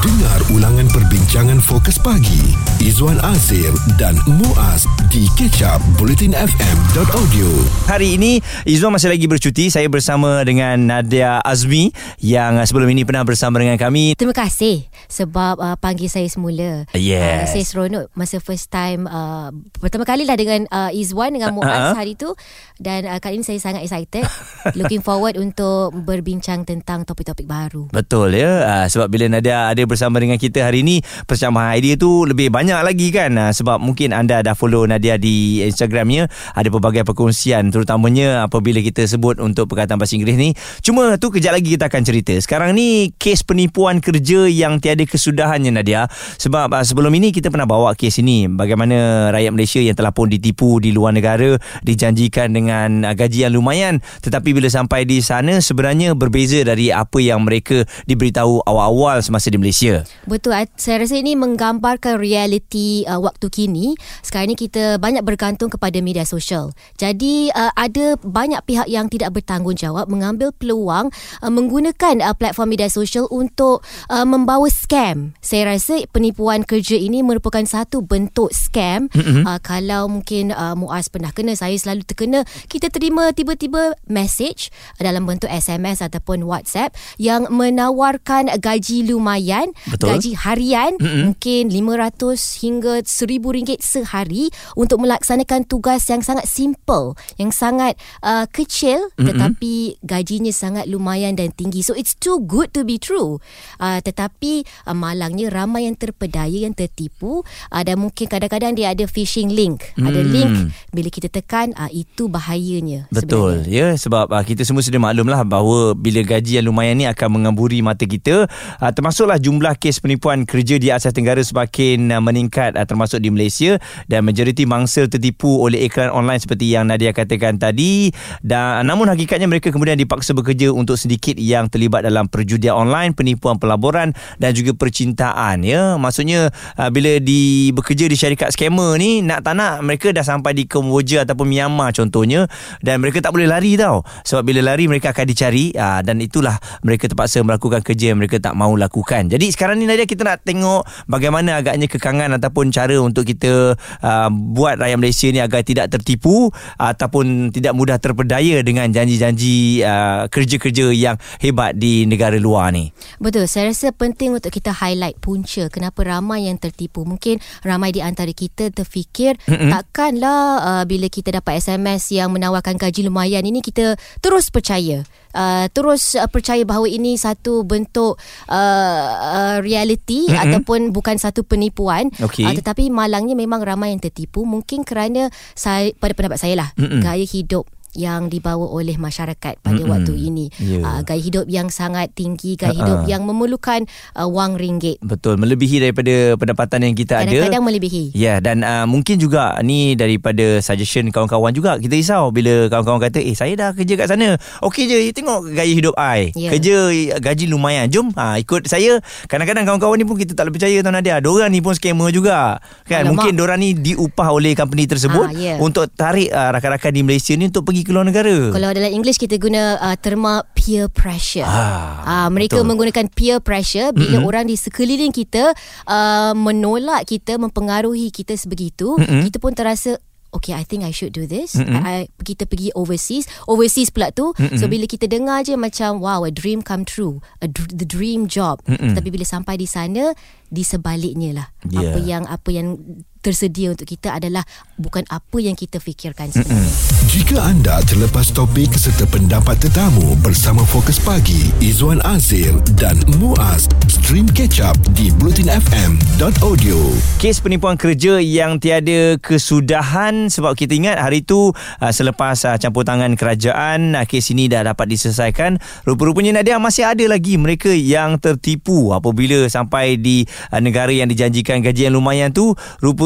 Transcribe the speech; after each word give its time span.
Dengar 0.00 0.40
ulangan 0.56 0.88
perbincangan 0.88 1.60
fokus 1.60 2.00
pagi 2.00 2.56
Izwan 2.80 3.20
Azir 3.20 3.68
dan 4.00 4.16
Muaz 4.24 4.88
di 5.12 5.28
kecap 5.36 5.76
bulletinfm.audio. 6.00 7.48
Hari 7.84 8.16
ini 8.16 8.40
Izwan 8.64 8.96
masih 8.96 9.12
lagi 9.12 9.28
bercuti 9.28 9.68
Saya 9.68 9.92
bersama 9.92 10.40
dengan 10.40 10.88
Nadia 10.88 11.44
Azmi 11.44 11.92
Yang 12.16 12.52
uh, 12.56 12.64
sebelum 12.64 12.88
ini 12.96 13.04
pernah 13.04 13.28
bersama 13.28 13.60
dengan 13.60 13.76
kami 13.76 14.16
Terima 14.16 14.32
kasih 14.32 14.88
sebab 15.10 15.58
uh, 15.58 15.76
panggil 15.76 16.06
saya 16.06 16.30
semula. 16.30 16.86
Yes. 16.94 17.50
Uh, 17.50 17.58
saya 17.58 17.64
seronok 17.66 18.04
masa 18.14 18.38
first 18.38 18.70
time 18.70 19.10
uh, 19.10 19.50
pertama 19.82 20.06
kali 20.06 20.22
lah 20.22 20.38
dengan 20.38 20.64
uh, 20.70 20.88
Izwan 20.94 21.34
dengan 21.34 21.50
Muaz 21.52 21.92
Uh-uh. 21.92 21.98
hari 21.98 22.14
tu 22.14 22.32
dan 22.78 23.04
uh, 23.04 23.18
kali 23.18 23.42
ini 23.42 23.44
saya 23.44 23.58
sangat 23.58 23.82
excited. 23.84 24.24
Looking 24.78 25.02
forward 25.02 25.34
untuk 25.36 25.92
berbincang 25.92 26.62
tentang 26.62 27.02
topik-topik 27.02 27.44
baru. 27.44 27.90
Betul 27.90 28.38
ya 28.38 28.64
uh, 28.64 28.86
Sebab 28.86 29.10
bila 29.10 29.26
Nadia 29.26 29.68
ada 29.68 29.82
bersama 29.90 30.22
dengan 30.22 30.38
kita 30.38 30.62
hari 30.62 30.86
ini. 30.86 31.02
Percambahan 31.26 31.74
idea 31.74 31.98
tu 31.98 32.22
lebih 32.22 32.54
banyak 32.54 32.78
lagi 32.78 33.10
kan? 33.10 33.34
Uh, 33.34 33.50
Sebab 33.50 33.82
mungkin 33.82 34.14
anda 34.14 34.38
dah 34.38 34.54
follow 34.54 34.86
Nadia 34.86 35.18
di 35.18 35.66
Instagramnya. 35.66 36.30
Ada 36.54 36.70
pelbagai 36.70 37.02
perkongsian 37.02 37.74
Terutamanya 37.74 38.46
apabila 38.46 38.78
kita 38.78 39.02
sebut 39.10 39.42
untuk 39.42 39.66
perkataan 39.66 39.98
bahasa 39.98 40.14
Inggeris 40.14 40.38
ni. 40.38 40.50
Cuma 40.86 41.18
tu 41.18 41.34
kejap 41.34 41.58
lagi 41.58 41.74
kita 41.74 41.90
akan 41.90 42.02
cerita. 42.06 42.38
Sekarang 42.38 42.78
ni 42.78 43.10
kes 43.18 43.42
penipuan 43.42 43.98
kerja 43.98 44.46
yang 44.46 44.78
tiada 44.78 45.02
kesudahannya 45.02 45.74
Nadia. 45.74 46.06
Sebab 46.38 46.70
uh, 46.70 46.84
sebelum 46.86 47.10
ini 47.16 47.34
kita 47.34 47.50
pernah 47.50 47.66
bawa 47.66 47.98
kes 47.98 48.22
ini. 48.22 48.46
Bagaimana 48.46 49.30
rakyat 49.34 49.50
Malaysia 49.50 49.80
yang 49.82 49.98
telah 49.98 50.14
pun 50.14 50.30
ditipu 50.30 50.78
di 50.78 50.94
luar 50.94 51.16
negara 51.16 51.58
Dijanjikan 51.80 52.52
dengan 52.52 53.08
uh, 53.08 53.14
gaji 53.16 53.48
yang 53.48 53.56
lumayan. 53.56 54.04
Tetapi 54.20 54.52
bila 54.52 54.68
sampai 54.68 55.08
di 55.08 55.24
sana 55.24 55.58
sebenarnya 55.64 56.12
berbeza 56.12 56.60
dari 56.60 56.92
apa 56.92 57.16
yang 57.16 57.40
mereka 57.48 57.88
diberitahu 58.04 58.60
awal-awal 58.68 59.24
semasa 59.24 59.48
di 59.48 59.56
Malaysia 59.56 59.79
Betul, 60.28 60.52
I- 60.52 60.76
saya 60.76 61.00
rasa 61.00 61.16
ini 61.16 61.32
menggambarkan 61.38 62.20
realiti 62.20 63.08
uh, 63.08 63.16
waktu 63.16 63.48
kini. 63.48 63.96
Sekarang 64.20 64.52
ni 64.52 64.56
kita 64.58 65.00
banyak 65.00 65.24
bergantung 65.24 65.72
kepada 65.72 65.96
media 66.04 66.28
sosial. 66.28 66.76
Jadi 67.00 67.48
uh, 67.54 67.72
ada 67.72 68.20
banyak 68.20 68.60
pihak 68.68 68.86
yang 68.90 69.08
tidak 69.08 69.40
bertanggungjawab 69.40 70.10
mengambil 70.12 70.52
peluang 70.52 71.08
uh, 71.40 71.52
menggunakan 71.52 72.20
uh, 72.20 72.34
platform 72.36 72.76
media 72.76 72.92
sosial 72.92 73.24
untuk 73.32 73.80
uh, 74.12 74.26
membawa 74.28 74.68
scam. 74.68 75.32
Saya 75.40 75.76
rasa 75.76 76.04
penipuan 76.12 76.66
kerja 76.66 77.00
ini 77.00 77.24
merupakan 77.24 77.62
satu 77.64 78.04
bentuk 78.04 78.52
scam. 78.52 79.08
Mm-hmm. 79.10 79.42
Uh, 79.48 79.60
kalau 79.64 80.10
mungkin 80.10 80.52
uh, 80.52 80.76
Muaz 80.76 81.08
pernah 81.08 81.32
kena, 81.32 81.56
saya 81.56 81.74
selalu 81.78 82.04
terkena. 82.04 82.44
Kita 82.68 82.90
terima 82.90 83.30
tiba-tiba 83.30 83.96
message 84.10 84.68
dalam 84.98 85.24
bentuk 85.24 85.48
SMS 85.48 86.02
ataupun 86.04 86.44
WhatsApp 86.44 86.92
yang 87.16 87.48
menawarkan 87.48 88.50
gaji 88.58 89.06
lumayan, 89.06 89.69
Betul. 89.88 90.16
gaji 90.16 90.30
harian 90.36 90.92
mm-hmm. 90.96 91.22
mungkin 91.32 91.62
500 91.68 92.62
hingga 92.62 92.94
1000 93.04 93.56
ringgit 93.56 93.80
sehari 93.84 94.48
untuk 94.78 95.02
melaksanakan 95.04 95.66
tugas 95.68 96.06
yang 96.08 96.24
sangat 96.24 96.46
simple, 96.48 97.18
yang 97.36 97.52
sangat 97.52 97.98
uh, 98.24 98.48
kecil 98.48 99.12
mm-hmm. 99.14 99.26
tetapi 99.28 99.74
gajinya 100.00 100.52
sangat 100.54 100.88
lumayan 100.88 101.36
dan 101.36 101.52
tinggi. 101.52 101.84
So 101.84 101.92
it's 101.92 102.16
too 102.16 102.40
good 102.42 102.72
to 102.72 102.86
be 102.86 102.96
true. 102.96 103.42
Uh, 103.76 104.00
tetapi 104.00 104.64
uh, 104.88 104.96
malangnya 104.96 105.52
ramai 105.52 105.84
yang 105.84 105.96
terpedaya 105.98 106.64
yang 106.64 106.72
tertipu 106.72 107.44
uh, 107.44 107.82
dan 107.84 108.00
mungkin 108.00 108.26
kadang-kadang 108.30 108.72
dia 108.72 108.96
ada 108.96 109.04
phishing 109.04 109.52
link. 109.52 109.84
Mm. 110.00 110.06
Ada 110.06 110.20
link 110.24 110.52
bila 110.90 111.08
kita 111.12 111.28
tekan 111.28 111.76
uh, 111.76 111.92
itu 111.92 112.32
bahayanya 112.32 113.10
Betul 113.12 113.66
sebenarnya. 113.68 113.92
ya 113.92 113.98
sebab 114.00 114.32
uh, 114.32 114.44
kita 114.46 114.64
semua 114.64 114.80
sudah 114.80 114.96
maklumlah 114.96 115.40
bahawa 115.44 115.92
bila 115.92 116.24
gaji 116.24 116.56
yang 116.56 116.72
lumayan 116.72 116.96
ni 116.96 117.04
akan 117.04 117.28
mengamburi 117.28 117.84
mata 117.84 118.08
kita 118.08 118.48
uh, 118.80 118.90
termasuklah 118.96 119.36
jumlah 119.36 119.59
kes 119.76 120.00
penipuan 120.00 120.48
kerja 120.48 120.80
di 120.80 120.88
Asia 120.88 121.12
Tenggara 121.12 121.44
semakin 121.44 122.08
uh, 122.08 122.22
meningkat 122.24 122.72
uh, 122.72 122.86
termasuk 122.88 123.20
di 123.20 123.28
Malaysia 123.28 123.76
dan 124.08 124.24
majoriti 124.24 124.64
mangsa 124.64 125.04
tertipu 125.04 125.60
oleh 125.60 125.84
iklan 125.84 126.08
online 126.08 126.40
seperti 126.40 126.72
yang 126.72 126.88
Nadia 126.88 127.12
katakan 127.12 127.60
tadi. 127.60 128.08
Dan 128.40 128.88
namun 128.88 129.12
hakikatnya 129.12 129.44
mereka 129.44 129.68
kemudian 129.68 130.00
dipaksa 130.00 130.32
bekerja 130.32 130.72
untuk 130.72 130.96
sedikit 130.96 131.36
yang 131.36 131.68
terlibat 131.68 132.08
dalam 132.08 132.32
perjudian 132.32 132.72
online 132.72 133.12
penipuan 133.12 133.60
pelaburan 133.60 134.16
dan 134.40 134.50
juga 134.56 134.72
percintaan 134.72 135.60
ya. 135.60 136.00
Maksudnya 136.00 136.48
uh, 136.80 136.88
bila 136.88 137.20
di 137.20 137.68
bekerja 137.76 138.08
di 138.08 138.16
syarikat 138.16 138.56
skamer 138.56 138.96
ni 138.96 139.20
nak 139.20 139.44
tak 139.44 139.60
nak 139.60 139.84
mereka 139.84 140.16
dah 140.16 140.24
sampai 140.24 140.56
di 140.56 140.64
Kemboja 140.64 141.28
ataupun 141.28 141.44
Myanmar 141.44 141.92
contohnya 141.92 142.48
dan 142.80 143.04
mereka 143.04 143.20
tak 143.20 143.36
boleh 143.36 143.44
lari 143.44 143.76
tau. 143.76 144.00
Sebab 144.24 144.40
bila 144.40 144.72
lari 144.72 144.88
mereka 144.88 145.12
akan 145.12 145.28
dicari 145.28 145.76
dan 145.76 146.16
itulah 146.22 146.56
mereka 146.80 147.10
terpaksa 147.10 147.42
melakukan 147.44 147.82
kerja 147.84 148.14
yang 148.14 148.18
mereka 148.22 148.38
tak 148.38 148.54
mahu 148.54 148.78
lakukan. 148.78 149.26
Jadi 149.26 149.49
sekarang 149.50 149.76
ni 149.78 149.86
Nadia 149.86 150.06
kita 150.06 150.22
nak 150.22 150.42
tengok 150.46 150.86
bagaimana 151.10 151.60
agaknya 151.60 151.90
kekangan 151.90 152.30
ataupun 152.38 152.70
cara 152.70 152.96
untuk 153.02 153.26
kita 153.26 153.74
aa, 154.00 154.30
buat 154.30 154.78
rakyat 154.78 154.98
Malaysia 154.98 155.28
ni 155.30 155.42
agar 155.42 155.66
tidak 155.66 155.90
tertipu 155.90 156.50
ataupun 156.78 157.50
tidak 157.50 157.74
mudah 157.74 157.98
terpedaya 157.98 158.62
dengan 158.62 158.88
janji-janji 158.90 159.82
aa, 159.82 160.30
kerja-kerja 160.30 160.94
yang 160.94 161.18
hebat 161.42 161.76
di 161.76 162.06
negara 162.06 162.38
luar 162.38 162.70
ni 162.70 162.94
Betul, 163.20 163.50
saya 163.50 163.68
rasa 163.68 163.92
penting 163.92 164.36
untuk 164.36 164.54
kita 164.54 164.72
highlight 164.72 165.18
punca 165.20 165.68
kenapa 165.68 166.00
ramai 166.06 166.48
yang 166.48 166.56
tertipu. 166.56 167.04
Mungkin 167.04 167.38
ramai 167.62 167.92
di 167.92 168.00
antara 168.00 168.32
kita 168.32 168.72
terfikir 168.72 169.36
mm-hmm. 169.44 169.70
takkanlah 169.70 170.42
uh, 170.60 170.84
bila 170.88 171.06
kita 171.12 171.36
dapat 171.36 171.60
SMS 171.60 172.12
yang 172.14 172.32
menawarkan 172.32 172.80
gaji 172.80 173.06
lumayan 173.06 173.44
ini 173.44 173.60
kita 173.60 173.96
terus 174.24 174.48
percaya. 174.48 175.04
Uh, 175.30 175.70
terus 175.70 176.18
uh, 176.18 176.26
percaya 176.26 176.66
bahawa 176.66 176.90
ini 176.90 177.14
satu 177.14 177.62
bentuk 177.62 178.18
uh, 178.50 179.10
uh, 179.14 179.56
reality 179.62 180.26
mm-hmm. 180.26 180.42
ataupun 180.42 180.80
bukan 180.90 181.22
satu 181.22 181.46
penipuan 181.46 182.10
Okey. 182.18 182.42
uh, 182.42 182.50
tetapi 182.50 182.90
malangnya 182.90 183.38
memang 183.38 183.62
ramai 183.62 183.94
yang 183.94 184.02
tertipu 184.02 184.42
mungkin 184.42 184.82
kerana 184.82 185.30
saya 185.54 185.94
pada 185.94 186.18
pendapat 186.18 186.38
saya 186.42 186.54
lah 186.58 186.68
Mm-mm. 186.74 186.98
gaya 186.98 187.22
hidup 187.22 187.70
yang 187.92 188.26
dibawa 188.26 188.66
oleh 188.66 188.94
masyarakat 188.94 189.58
pada 189.58 189.74
Mm-mm. 189.76 189.88
waktu 189.88 190.14
ini 190.14 190.46
Ya. 190.56 190.80
uh, 190.80 191.00
gaya 191.00 191.18
hidup 191.18 191.46
yang 191.46 191.68
sangat 191.68 192.10
tinggi 192.10 192.54
gaya 192.54 192.70
Ha-ha. 192.70 192.80
hidup 192.80 193.00
yang 193.06 193.22
memerlukan 193.22 193.84
uh, 194.14 194.26
wang 194.26 194.54
ringgit 194.54 194.98
betul 195.00 195.34
melebihi 195.34 195.80
daripada 195.80 196.10
pendapatan 196.34 196.80
yang 196.82 196.94
kita 196.94 197.18
ada 197.18 197.26
kadang-kadang 197.26 197.64
melebihi 197.64 198.12
Ya 198.12 198.38
dan 198.38 198.60
uh, 198.60 198.84
mungkin 198.84 199.16
juga 199.16 199.54
ni 199.60 199.94
daripada 199.94 200.58
suggestion 200.60 201.08
kawan-kawan 201.08 201.50
juga 201.50 201.76
kita 201.76 201.92
risau 201.92 202.30
bila 202.30 202.66
kawan-kawan 202.66 203.00
kata 203.02 203.18
eh 203.18 203.32
saya 203.32 203.52
dah 203.52 203.70
kerja 203.70 203.94
kat 203.94 204.06
sana. 204.06 204.34
Okey 204.60 204.84
je 204.84 205.10
tengok 205.10 205.50
gaya 205.50 205.70
hidup 205.70 205.94
I. 205.94 206.30
Ya. 206.32 206.50
Kerja 206.50 206.76
gaji 207.18 207.44
lumayan. 207.46 207.86
Jom 207.86 208.10
ha, 208.14 208.36
ikut 208.36 208.66
saya. 208.66 208.98
Kadang-kadang 209.24 209.64
kawan-kawan 209.64 209.96
ni 209.96 210.04
pun 210.04 210.14
kita 210.14 210.32
tak 210.32 210.44
boleh 210.44 210.54
percaya 210.54 210.76
tuan 210.80 210.92
Nadia. 210.92 211.18
Diorang 211.18 211.48
ni 211.48 211.58
pun 211.58 211.72
scammer 211.72 212.10
juga. 212.10 212.58
Kan 212.84 213.04
Alamak. 213.04 213.10
mungkin 213.10 213.32
diorang 213.34 213.58
ni 213.58 213.72
diupah 213.72 214.28
oleh 214.30 214.52
company 214.52 214.84
tersebut 214.84 215.26
Ah, 215.26 215.32
ya. 215.32 215.54
untuk 215.58 215.86
tarik 215.90 216.28
uh, 216.28 216.50
rakan-rakan 216.50 216.90
di 216.90 217.02
Malaysia 217.02 217.32
ni 217.32 217.46
untuk 217.46 217.62
pergi 217.62 217.79
ke 217.84 217.90
luar 217.90 218.06
negara. 218.06 218.52
kalau 218.52 218.68
dalam 218.72 218.90
English 218.90 219.18
kita 219.18 219.36
guna 219.36 219.76
uh, 219.80 219.96
terma 219.98 220.44
peer 220.54 220.86
pressure. 220.90 221.46
Ah, 221.46 222.02
Ah, 222.04 222.28
mereka 222.28 222.60
betul. 222.60 222.68
menggunakan 222.68 223.06
peer 223.12 223.38
pressure 223.40 223.92
bila 223.92 224.20
mm-hmm. 224.20 224.28
orang 224.28 224.44
di 224.48 224.56
sekeliling 224.56 225.12
kita 225.12 225.52
uh, 225.86 226.32
menolak 226.36 227.06
kita, 227.06 227.36
mempengaruhi 227.40 228.12
kita 228.12 228.36
sebegitu, 228.36 228.96
mm-hmm. 228.98 229.26
kita 229.30 229.38
pun 229.40 229.52
terasa 229.56 229.96
Okay, 230.30 230.54
I 230.54 230.62
think 230.62 230.86
I 230.86 230.94
should 230.94 231.10
do 231.10 231.26
this. 231.26 231.58
Mm-hmm. 231.58 231.74
I, 231.82 232.06
I, 232.06 232.22
kita 232.22 232.46
pergi 232.46 232.70
overseas. 232.78 233.26
Overseas 233.50 233.90
pula 233.90 234.14
tu. 234.14 234.30
Mm-hmm. 234.38 234.62
So, 234.62 234.70
bila 234.70 234.86
kita 234.86 235.10
dengar 235.10 235.42
je 235.42 235.58
macam, 235.58 235.98
wow, 235.98 236.22
a 236.22 236.30
dream 236.30 236.62
come 236.62 236.86
true. 236.86 237.18
A 237.42 237.50
dr- 237.50 237.74
the 237.74 237.82
dream 237.82 238.30
job. 238.30 238.62
Mm-hmm. 238.70 238.94
Tapi 238.94 239.10
bila 239.10 239.26
sampai 239.26 239.58
di 239.58 239.66
sana, 239.66 240.14
di 240.46 240.62
sebaliknya 240.62 241.34
lah. 241.34 241.46
Yeah. 241.66 241.82
Apa 241.82 241.98
yang 241.98 242.22
apa 242.30 242.46
yang 242.54 242.78
tersedia 243.20 243.72
untuk 243.72 243.84
kita 243.84 244.16
adalah 244.16 244.42
bukan 244.80 245.04
apa 245.12 245.38
yang 245.38 245.52
kita 245.52 245.76
fikirkan 245.76 246.32
sebenarnya. 246.32 246.72
Jika 247.12 247.36
anda 247.42 247.76
terlepas 247.84 248.32
topik 248.32 248.72
serta 248.72 249.04
pendapat 249.08 249.60
tetamu 249.60 250.16
bersama 250.24 250.64
Fokus 250.64 250.96
Pagi, 250.96 251.52
Izwan 251.60 252.00
Azir 252.02 252.56
dan 252.80 252.96
Muaz, 253.20 253.68
stream 253.90 254.24
catch 254.32 254.64
up 254.64 254.76
di 254.96 255.12
bulletinfm.audio. 255.20 256.78
Kes 257.20 257.44
penipuan 257.44 257.76
kerja 257.76 258.22
yang 258.24 258.56
tiada 258.56 259.20
kesudahan 259.20 260.32
sebab 260.32 260.56
kita 260.56 260.72
ingat 260.72 260.96
hari 260.96 261.20
itu 261.20 261.52
uh, 261.52 261.92
selepas 261.92 262.36
uh, 262.48 262.56
campur 262.56 262.88
tangan 262.88 263.12
kerajaan 263.18 263.98
uh, 263.98 264.08
kes 264.08 264.32
ini 264.32 264.48
dah 264.48 264.64
dapat 264.64 264.88
diselesaikan 264.88 265.60
rupa-rupanya 265.84 266.40
Nadia 266.40 266.56
masih 266.56 266.88
ada 266.88 267.04
lagi 267.04 267.36
mereka 267.36 267.68
yang 267.68 268.16
tertipu 268.16 268.96
apabila 268.96 269.44
sampai 269.50 270.00
di 270.00 270.24
negara 270.62 270.94
yang 270.94 271.10
dijanjikan 271.10 271.60
gaji 271.60 271.90
yang 271.90 272.00
lumayan 272.00 272.32
tu 272.32 272.56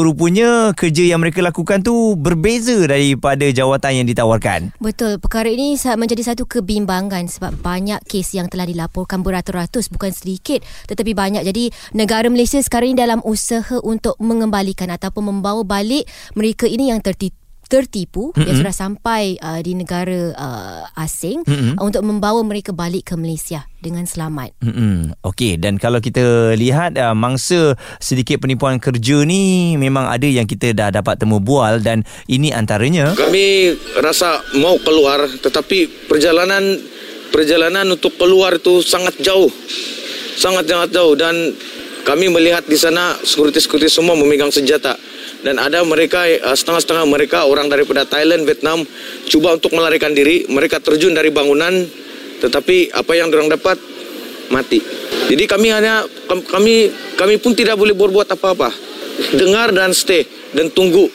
rupa-rupanya 0.05 0.77
kerja 0.77 1.09
yang 1.09 1.17
mereka 1.17 1.41
lakukan 1.41 1.81
tu 1.81 2.13
berbeza 2.13 2.77
daripada 2.85 3.49
jawatan 3.49 4.05
yang 4.05 4.05
ditawarkan 4.05 4.69
Betul, 4.77 5.17
perkara 5.17 5.49
ini 5.49 5.73
menjadi 5.97 6.29
satu 6.29 6.45
kebimbangan 6.45 7.25
sebab 7.25 7.57
banyak 7.65 7.97
kes 8.05 8.37
yang 8.37 8.45
telah 8.45 8.69
dilaporkan 8.69 9.25
beratus-ratus 9.25 9.89
bukan 9.89 10.13
sedikit 10.13 10.61
tetapi 10.85 11.17
banyak. 11.17 11.41
Jadi 11.41 11.73
negara 11.97 12.29
Malaysia 12.29 12.61
sekarang 12.61 12.93
ini 12.93 13.01
dalam 13.01 13.19
usaha 13.25 13.81
untuk 13.81 14.13
mengembalikan 14.21 14.93
ataupun 14.93 15.33
membawa 15.33 15.65
balik 15.65 16.05
mereka 16.37 16.69
ini 16.69 16.93
yang 16.93 17.01
tertipu 17.01 17.44
tertipu 17.65 18.31
mm-hmm. 18.31 18.45
yang 18.45 18.55
sudah 18.61 18.75
sampai 18.75 19.23
uh, 19.41 19.59
di 19.61 19.73
negara 19.73 20.31
uh, 20.33 20.83
asing 21.01 21.41
mm-hmm. 21.45 21.77
uh, 21.77 21.83
untuk 21.85 22.05
membawa 22.05 22.41
mereka 22.45 22.71
balik 22.71 23.13
ke 23.13 23.15
Malaysia 23.17 23.65
dengan 23.81 24.05
selamat. 24.05 24.53
Mm-hmm. 24.61 25.21
Okey 25.25 25.57
dan 25.57 25.77
kalau 25.81 26.01
kita 26.01 26.53
lihat 26.57 26.97
uh, 26.97 27.13
mangsa 27.17 27.77
sedikit 27.97 28.41
penipuan 28.41 28.77
kerja 28.77 29.25
ni 29.25 29.75
memang 29.77 30.09
ada 30.09 30.25
yang 30.25 30.45
kita 30.45 30.73
dah 30.73 30.89
dapat 30.93 31.17
temu 31.21 31.41
bual 31.41 31.81
dan 31.81 32.05
ini 32.29 32.53
antaranya 32.53 33.13
kami 33.17 33.73
rasa 34.01 34.41
mau 34.57 34.77
keluar 34.81 35.25
tetapi 35.27 36.09
perjalanan 36.09 36.63
perjalanan 37.35 37.91
untuk 37.91 38.15
keluar 38.15 38.55
tu 38.63 38.79
sangat 38.79 39.19
jauh. 39.19 39.51
Sangat 40.35 40.67
sangat 40.67 40.95
jauh 40.95 41.15
dan 41.15 41.35
kami 42.05 42.31
melihat 42.31 42.63
di 42.63 42.77
sana 42.77 43.17
security-security 43.19 43.91
semua 43.91 44.13
memegang 44.15 44.53
senjata 44.53 44.95
dan 45.45 45.61
ada 45.61 45.85
mereka 45.85 46.25
uh, 46.25 46.57
setengah-setengah 46.57 47.05
mereka 47.05 47.45
orang 47.45 47.69
daripada 47.69 48.01
Thailand, 48.01 48.49
Vietnam 48.49 48.81
cuba 49.29 49.53
untuk 49.53 49.77
melarikan 49.77 50.09
diri, 50.09 50.49
mereka 50.49 50.81
terjun 50.81 51.13
dari 51.13 51.29
bangunan 51.29 51.85
tetapi 52.41 52.91
apa 52.91 53.13
yang 53.13 53.29
orang 53.29 53.53
dapat 53.53 53.77
mati. 54.49 54.81
Jadi 55.29 55.45
kami 55.45 55.69
hanya 55.69 56.01
kami 56.49 56.89
kami 57.13 57.35
pun 57.37 57.53
tidak 57.53 57.77
boleh 57.77 57.93
berbuat 57.93 58.27
apa-apa. 58.33 58.73
Dengar 59.37 59.71
dan 59.71 59.95
stay 59.95 60.27
dan 60.51 60.67
tunggu 60.73 61.07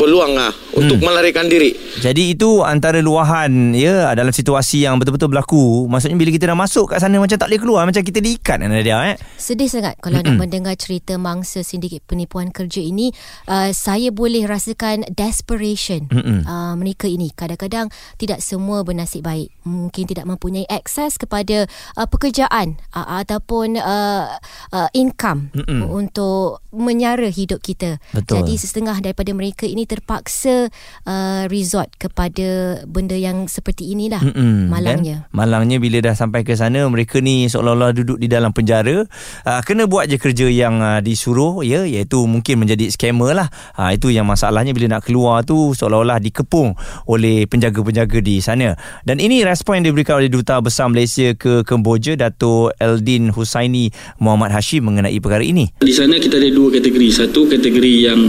peluang 0.00 0.34
lah 0.34 0.61
untuk 0.72 0.98
hmm. 0.98 1.04
melarikan 1.04 1.46
diri. 1.48 1.76
Jadi 2.00 2.32
itu 2.32 2.64
antara 2.64 2.98
luahan 3.04 3.76
ya 3.76 4.12
dalam 4.16 4.32
situasi 4.32 4.84
yang 4.88 4.96
betul-betul 4.96 5.28
berlaku. 5.28 5.84
Maksudnya 5.88 6.16
bila 6.16 6.30
kita 6.32 6.48
dah 6.48 6.58
masuk 6.58 6.92
kat 6.92 7.04
sana 7.04 7.20
macam 7.20 7.36
tak 7.36 7.48
boleh 7.48 7.60
keluar 7.60 7.82
macam 7.84 8.00
kita 8.00 8.18
diikat 8.24 8.56
kan 8.62 8.72
dia 8.72 8.98
eh. 9.12 9.16
Sedih 9.36 9.68
sangat 9.68 10.00
kalau 10.00 10.20
nak 10.20 10.36
mendengar 10.40 10.74
cerita 10.76 11.20
mangsa 11.20 11.60
sindiket 11.60 12.00
penipuan 12.08 12.48
kerja 12.48 12.80
ini 12.80 13.12
uh, 13.48 13.70
saya 13.70 14.08
boleh 14.08 14.48
rasakan 14.48 15.04
desperation 15.12 16.08
uh, 16.48 16.74
mereka 16.74 17.04
ini. 17.06 17.28
Kadang-kadang 17.32 17.92
tidak 18.16 18.40
semua 18.40 18.80
bernasib 18.82 19.24
baik. 19.24 19.52
Mungkin 19.62 20.04
tidak 20.08 20.26
mempunyai 20.26 20.66
akses 20.66 21.20
kepada 21.20 21.68
uh, 21.96 22.06
pekerjaan 22.08 22.80
uh, 22.96 23.22
ataupun 23.22 23.78
uh, 23.78 24.40
uh, 24.72 24.88
income 24.96 25.52
Mm-mm. 25.54 25.86
untuk 25.86 26.64
menyara 26.72 27.28
hidup 27.28 27.60
kita. 27.60 28.00
Betul. 28.16 28.42
Jadi 28.42 28.54
setengah 28.56 28.96
daripada 29.04 29.30
mereka 29.36 29.68
ini 29.68 29.84
terpaksa 29.84 30.61
uh, 31.06 31.44
resort 31.48 31.88
kepada 31.96 32.82
benda 32.84 33.16
yang 33.16 33.46
seperti 33.46 33.94
inilah 33.94 34.20
Mm-mm, 34.20 34.68
malangnya. 34.68 35.26
Kan? 35.28 35.34
Malangnya 35.34 35.76
bila 35.80 35.98
dah 36.02 36.14
sampai 36.14 36.42
ke 36.42 36.52
sana 36.58 36.84
mereka 36.90 37.22
ni 37.22 37.48
seolah-olah 37.48 37.94
duduk 37.96 38.18
di 38.18 38.28
dalam 38.28 38.50
penjara 38.52 39.06
uh, 39.46 39.60
kena 39.62 39.86
buat 39.88 40.10
je 40.10 40.18
kerja 40.18 40.46
yang 40.50 40.82
uh, 40.82 41.00
disuruh 41.00 41.62
ya 41.62 41.86
iaitu 41.86 42.22
mungkin 42.26 42.62
menjadi 42.62 42.90
scammer 42.92 43.32
lah. 43.32 43.48
Uh, 43.78 43.94
itu 43.94 44.12
yang 44.12 44.26
masalahnya 44.28 44.74
bila 44.76 44.98
nak 44.98 45.06
keluar 45.06 45.46
tu 45.46 45.72
seolah-olah 45.72 46.18
dikepung 46.20 46.74
oleh 47.08 47.46
penjaga-penjaga 47.46 48.18
di 48.20 48.42
sana. 48.42 48.74
Dan 49.06 49.22
ini 49.22 49.46
respon 49.46 49.80
yang 49.82 49.92
diberikan 49.92 50.18
oleh 50.18 50.30
Duta 50.32 50.58
Besar 50.62 50.90
Malaysia 50.90 51.32
ke 51.36 51.64
Kemboja 51.66 52.14
Dato 52.18 52.70
Eldin 52.78 53.32
Husaini 53.32 53.92
Muhammad 54.18 54.54
Hashim 54.54 54.86
mengenai 54.86 55.18
perkara 55.22 55.42
ini. 55.42 55.70
Di 55.80 55.94
sana 55.94 56.18
kita 56.18 56.38
ada 56.38 56.50
dua 56.50 56.74
kategori. 56.74 57.08
Satu 57.12 57.46
kategori 57.46 57.94
yang 58.02 58.20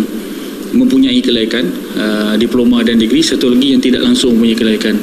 mempunyai 0.73 1.21
kelaikan 1.21 1.69
uh, 1.95 2.33
diploma 2.35 2.81
dan 2.81 2.97
degree 2.97 3.21
satu 3.21 3.53
lagi 3.53 3.77
yang 3.77 3.81
tidak 3.81 4.01
langsung 4.03 4.35
mempunyai 4.35 4.57
kelaikan. 4.57 4.95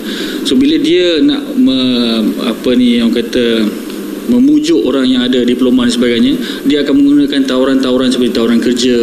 So 0.44 0.58
bila 0.58 0.76
dia 0.82 1.22
nak 1.22 1.42
me, 1.56 1.78
apa 2.42 2.70
ni 2.74 2.98
yang 2.98 3.14
kata 3.14 3.64
memujuk 4.30 4.86
orang 4.86 5.10
yang 5.10 5.22
ada 5.26 5.42
diploma 5.42 5.86
dan 5.86 5.94
sebagainya 5.94 6.34
dia 6.66 6.86
akan 6.86 6.94
menggunakan 7.02 7.40
tawaran-tawaran 7.46 8.10
seperti 8.10 8.32
tawaran 8.34 8.60
kerja. 8.60 8.98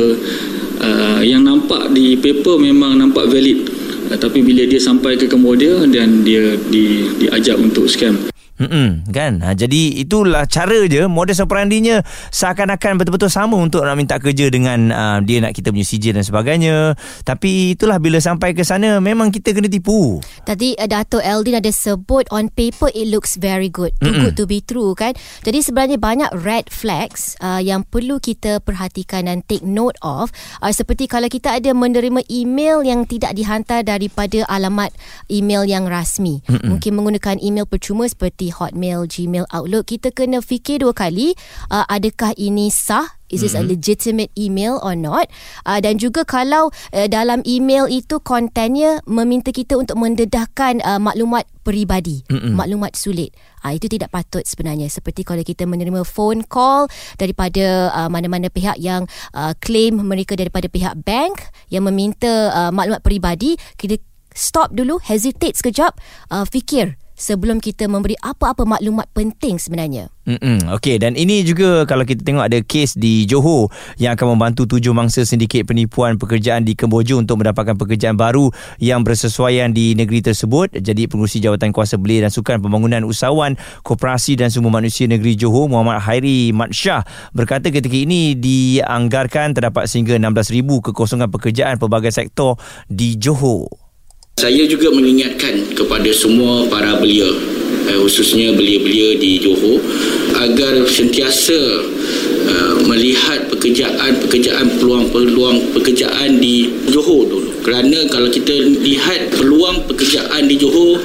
Uh, 0.78 1.26
yang 1.26 1.42
nampak 1.42 1.90
di 1.90 2.14
paper 2.22 2.62
memang 2.62 3.02
nampak 3.02 3.26
valid. 3.26 3.66
Uh, 4.14 4.18
tapi 4.20 4.46
bila 4.46 4.62
dia 4.68 4.78
sampai 4.78 5.18
ke 5.18 5.26
Cambodia 5.26 5.88
dan 5.90 6.22
dia 6.22 6.54
di, 6.70 7.10
diajak 7.18 7.58
untuk 7.58 7.90
scam 7.90 8.30
Hmm 8.58 9.06
kan? 9.14 9.38
Ha, 9.46 9.54
jadi 9.54 10.02
itulah 10.02 10.50
cara 10.50 10.90
je 10.90 11.06
modus 11.06 11.38
operandinya 11.38 12.02
seakan-akan 12.34 12.98
betul-betul 12.98 13.30
sama 13.30 13.54
untuk 13.54 13.86
nak 13.86 13.94
minta 13.94 14.18
kerja 14.18 14.50
dengan 14.50 14.90
uh, 14.90 15.18
dia 15.22 15.46
nak 15.46 15.54
kita 15.54 15.70
punya 15.70 15.86
sijil 15.86 16.18
dan 16.18 16.26
sebagainya. 16.26 16.98
Tapi 17.22 17.78
itulah 17.78 18.02
bila 18.02 18.18
sampai 18.18 18.58
ke 18.58 18.66
sana 18.66 18.98
memang 18.98 19.30
kita 19.30 19.54
kena 19.54 19.70
tipu. 19.70 20.18
Tadi 20.42 20.74
uh, 20.74 20.90
Dato 20.90 21.22
Eldin 21.22 21.62
ada 21.62 21.70
sebut 21.70 22.26
on 22.34 22.50
paper 22.50 22.90
it 22.98 23.14
looks 23.14 23.38
very 23.38 23.70
good. 23.70 23.94
Too 24.02 24.10
Mm-mm. 24.10 24.24
good 24.34 24.36
to 24.42 24.46
be 24.50 24.66
true 24.66 24.98
kan? 24.98 25.14
Jadi 25.46 25.62
sebenarnya 25.62 26.02
banyak 26.02 26.30
red 26.42 26.74
flags 26.74 27.38
uh, 27.46 27.62
yang 27.62 27.86
perlu 27.86 28.18
kita 28.18 28.58
perhatikan 28.66 29.30
dan 29.30 29.46
take 29.46 29.62
note 29.62 30.02
of. 30.02 30.34
Uh, 30.66 30.74
seperti 30.74 31.06
kalau 31.06 31.30
kita 31.30 31.62
ada 31.62 31.78
menerima 31.78 32.26
email 32.34 32.82
yang 32.82 33.06
tidak 33.06 33.38
dihantar 33.38 33.86
daripada 33.86 34.42
alamat 34.50 34.90
email 35.30 35.62
yang 35.62 35.86
rasmi. 35.86 36.42
Mm-mm. 36.50 36.70
mungkin 36.74 36.92
menggunakan 36.98 37.38
email 37.44 37.70
percuma 37.70 38.08
seperti 38.10 38.47
Hotmail, 38.52 39.08
Gmail, 39.08 39.46
Outlook, 39.52 39.92
kita 39.92 40.12
kena 40.12 40.44
fikir 40.44 40.84
dua 40.84 40.94
kali 40.94 41.34
uh, 41.72 41.86
adakah 41.88 42.34
ini 42.38 42.72
sah 42.74 43.18
Is 43.28 43.44
this 43.44 43.60
mm-hmm. 43.60 43.68
a 43.68 43.72
legitimate 43.76 44.32
email 44.40 44.80
or 44.80 44.96
not? 44.96 45.28
Uh, 45.68 45.84
dan 45.84 46.00
juga 46.00 46.24
kalau 46.24 46.72
uh, 46.72 47.08
dalam 47.12 47.44
email 47.44 47.84
itu 47.92 48.24
kontennya 48.24 49.04
meminta 49.04 49.52
kita 49.52 49.76
untuk 49.76 50.00
mendedahkan 50.00 50.80
uh, 50.80 50.96
maklumat 50.96 51.44
peribadi, 51.60 52.24
mm-hmm. 52.32 52.56
maklumat 52.56 52.96
sulit. 52.96 53.36
Uh, 53.68 53.76
itu 53.76 53.92
tidak 53.92 54.16
patut 54.16 54.48
sebenarnya. 54.48 54.88
Seperti 54.88 55.28
kalau 55.28 55.44
kita 55.44 55.68
menerima 55.68 56.08
phone 56.08 56.48
call 56.48 56.88
daripada 57.20 57.92
uh, 57.92 58.08
mana-mana 58.08 58.48
pihak 58.48 58.80
yang 58.80 59.04
uh, 59.36 59.52
claim 59.60 60.00
mereka 60.00 60.40
daripada 60.40 60.72
pihak 60.72 60.96
bank 61.04 61.52
yang 61.68 61.84
meminta 61.84 62.56
uh, 62.56 62.72
maklumat 62.72 63.04
peribadi, 63.04 63.60
kita 63.76 64.00
stop 64.32 64.72
dulu, 64.72 65.04
hesitate 65.04 65.60
sekejap, 65.60 66.00
uh, 66.32 66.48
fikir 66.48 66.96
sebelum 67.18 67.58
kita 67.58 67.90
memberi 67.90 68.14
apa-apa 68.22 68.64
maklumat 68.64 69.10
penting 69.12 69.58
sebenarnya. 69.58 70.14
Mm-mm. 70.28 70.76
Okey 70.78 71.00
dan 71.00 71.16
ini 71.16 71.42
juga 71.42 71.88
kalau 71.88 72.04
kita 72.04 72.22
tengok 72.22 72.46
ada 72.52 72.60
kes 72.60 73.00
di 73.00 73.24
Johor 73.26 73.72
yang 73.98 74.14
akan 74.14 74.36
membantu 74.36 74.68
tujuh 74.68 74.92
mangsa 74.92 75.24
sindiket 75.24 75.66
penipuan 75.66 76.20
pekerjaan 76.20 76.68
di 76.68 76.76
Kemboja 76.76 77.16
untuk 77.16 77.42
mendapatkan 77.42 77.80
pekerjaan 77.80 78.20
baru 78.20 78.52
yang 78.78 79.02
bersesuaian 79.08 79.72
di 79.72 79.98
negeri 79.98 80.22
tersebut. 80.22 80.76
Jadi 80.78 81.08
pengurusi 81.10 81.42
jawatan 81.42 81.74
kuasa 81.74 81.98
belia 81.98 82.28
dan 82.28 82.32
sukan 82.32 82.62
pembangunan 82.62 83.08
usahawan 83.08 83.58
koperasi 83.82 84.38
dan 84.38 84.54
sumber 84.54 84.70
manusia 84.70 85.10
negeri 85.10 85.34
Johor 85.40 85.72
Muhammad 85.72 86.04
Hairi 86.04 86.52
Mat 86.54 86.76
Shah 86.76 87.08
berkata 87.32 87.72
ketika 87.72 87.96
ini 87.96 88.36
dianggarkan 88.36 89.56
terdapat 89.56 89.88
sehingga 89.88 90.20
16,000 90.20 90.92
kekosongan 90.92 91.32
pekerjaan 91.32 91.80
pelbagai 91.80 92.12
sektor 92.12 92.60
di 92.92 93.16
Johor. 93.16 93.87
Saya 94.38 94.70
juga 94.70 94.94
mengingatkan 94.94 95.74
kepada 95.74 96.14
semua 96.14 96.70
para 96.70 97.02
belia 97.02 97.26
eh, 97.90 97.98
khususnya 97.98 98.54
belia-belia 98.54 99.18
di 99.18 99.42
Johor 99.42 99.82
agar 100.38 100.86
sentiasa 100.86 101.58
uh, 102.46 102.78
melihat 102.86 103.50
pekerjaan-pekerjaan 103.50 104.78
peluang-peluang 104.78 105.74
pekerjaan 105.74 106.38
di 106.38 106.70
Johor 106.86 107.26
dulu. 107.26 107.50
Kerana 107.66 108.06
kalau 108.14 108.30
kita 108.30 108.54
lihat 108.78 109.34
peluang 109.42 109.90
pekerjaan 109.90 110.46
di 110.46 110.54
Johor 110.54 111.02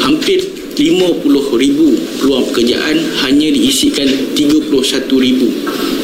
hampir 0.00 0.40
50 0.72 1.28
ribu 1.60 2.00
peluang 2.16 2.48
pekerjaan 2.48 2.96
hanya 3.28 3.48
diisikan 3.52 4.08
31 4.32 4.72
ribu. 5.20 5.52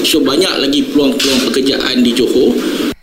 So 0.05 0.21
banyak 0.21 0.61
lagi 0.61 0.93
peluang-peluang 0.93 1.49
pekerjaan 1.49 2.05
di 2.05 2.13
Johor 2.13 2.53